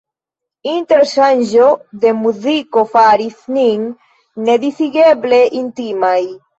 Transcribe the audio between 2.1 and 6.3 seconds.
muziko faris nin nedisigeble intimaj.